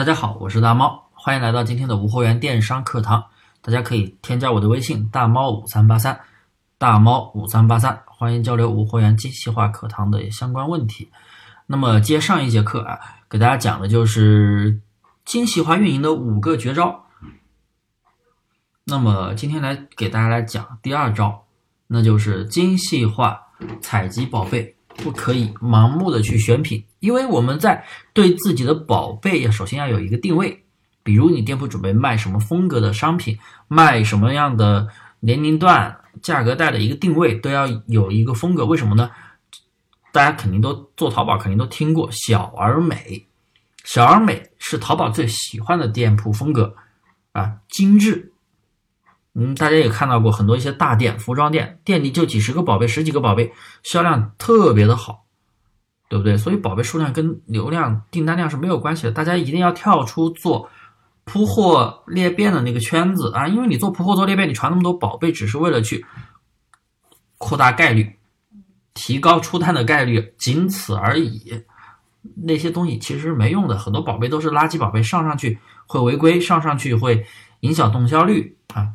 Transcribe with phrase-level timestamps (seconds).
[0.00, 3.22] 大家好，我是大猫，欢迎来到今天的无货源电商课堂。
[3.60, 6.18] 大家可以添加我的微信大猫五三八三，
[6.78, 11.10] 大猫五三八三，欢迎交流无货源精细化课堂的相关问题。
[11.66, 14.80] 那么接上一节课啊，给大家讲的就是
[15.26, 17.04] 精细化运营的五个绝招。
[18.84, 21.44] 那么今天来给大家来讲第二招，
[21.88, 23.38] 那就是精细化
[23.82, 24.76] 采集宝贝。
[25.02, 30.64] 不可以盲目的去选品，因为我们在对自己的宝贝要首先要有一个定位。
[31.02, 34.86] 比如你店铺准备卖什么风格的商品，卖什么样的
[35.20, 38.66] 年龄段、价格带的一个定位，都要有一个风格。
[38.66, 39.10] 为什么呢？
[40.12, 43.26] 大家肯定都做淘宝，肯定都听过小而美，
[43.84, 46.74] 小而美是淘宝最喜欢的店铺风格
[47.32, 48.32] 啊，精致。
[49.34, 55.24] 嗯，大家也看到过很多一些大店、服装店，店里就几十个宝贝、十几个宝贝，销量特别的好，
[56.08, 56.36] 对不对？
[56.36, 59.12] 所以宝贝数量跟流量、订单量是没有关系的。
[59.12, 60.68] 大家一定要跳出做
[61.24, 63.46] 铺货裂变的那个圈子啊！
[63.46, 66.04] 因为你做铺货做裂变，你传那么多宝贝，只是为了去
[67.38, 68.16] 扩大概率、
[68.94, 71.62] 提高出单的概率，仅此而已。
[72.44, 77.24] 那些东西其实是没用的，很多宝贝都是垃圾宝贝，上上去会违规，上上去会
[77.60, 78.88] 影响动销率啊。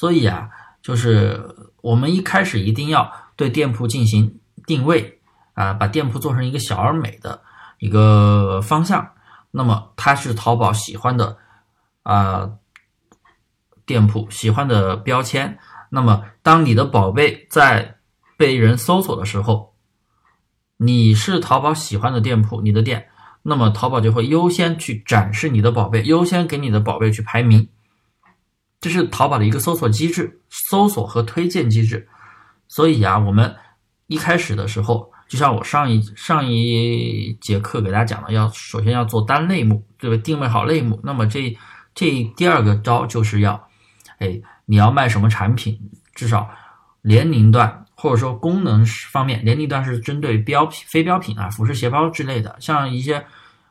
[0.00, 0.48] 所以啊，
[0.80, 5.20] 就是我们一开始一定要对店铺进行定位
[5.52, 7.42] 啊，把店铺做成一个小而美的
[7.80, 9.10] 一个方向。
[9.50, 11.36] 那么它是淘宝喜欢的
[12.02, 12.52] 啊
[13.84, 15.58] 店铺，喜欢的标签。
[15.90, 17.96] 那么当你的宝贝在
[18.38, 19.74] 被人搜索的时候，
[20.78, 23.10] 你是淘宝喜欢的店铺，你的店，
[23.42, 27.68] 那么淘宝就会优先去展示你的宝贝，优先给你的宝贝去排名。
[28.80, 32.08] 这是淘宝的一个搜索机制，搜索和推荐机制。
[32.66, 33.54] 所以啊，我们
[34.06, 40.22] 一开始的时候，就像我上一上一节课给大家讲的，要首先要做单类目，对吧？
[40.24, 40.98] 定位好类目。
[41.02, 41.54] 那么这
[41.94, 43.68] 这第二个招就是要，
[44.18, 45.78] 哎，你要卖什么产品？
[46.14, 46.48] 至少
[47.02, 53.24] 年龄段或者说功能方面，年龄段是针对标品、非标品啊，服饰、鞋包之类的，像一些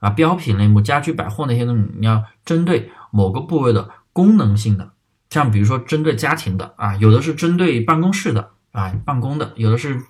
[0.00, 4.90] 啊标品类目、家居百货那些东西，你要针对某个部位的功能性的。
[5.30, 10.00] 像比如说针对家庭的啊，有的是针对办公室的啊，办公的；有的是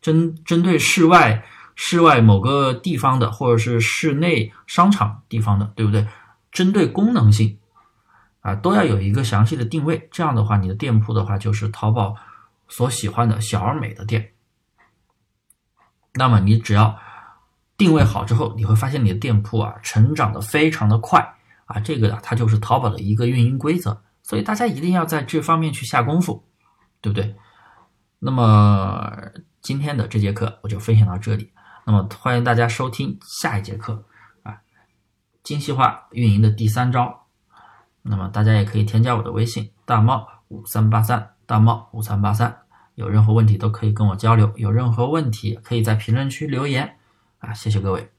[0.00, 1.44] 针针对室外
[1.74, 6.06] 室外某个地方的，或者是室内商场地方的，对不对？
[6.52, 7.58] 针对功能性
[8.40, 10.08] 啊，都要有一个详细的定位。
[10.12, 12.14] 这样的话，你的店铺的话就是淘宝
[12.68, 14.30] 所喜欢的小而美的店。
[16.14, 16.96] 那么你只要
[17.76, 21.34] 定位好之后，你会发现你的店铺啊，成长的非常的快
[21.64, 21.80] 啊。
[21.80, 24.00] 这个啊，它就是淘宝的一个运营规则。
[24.24, 26.44] 所以大家一定要在这方面去下功夫，
[27.02, 27.36] 对不对？
[28.18, 29.12] 那么
[29.60, 31.52] 今天的这节课我就分享到这里。
[31.84, 34.02] 那么欢迎大家收听下一节课
[34.42, 34.56] 啊，
[35.42, 37.26] 精细化运营的第三招。
[38.00, 42.62] 那么大家也可以添加我的微信大猫五三八三大猫五三八三，
[42.94, 44.50] 有任何问题都可以跟我交流。
[44.56, 46.96] 有任何问题可以在评论区留言
[47.40, 48.13] 啊，谢谢各位。